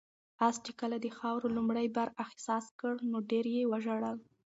[0.47, 4.17] آس چې کله د خاورو لومړی بار احساس کړ نو ډېر یې وژړل.